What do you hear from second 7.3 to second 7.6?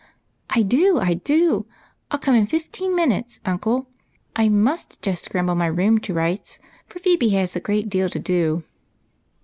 has got a